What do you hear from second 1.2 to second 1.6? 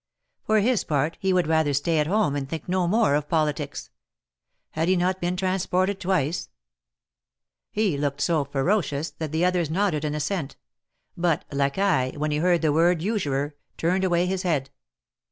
would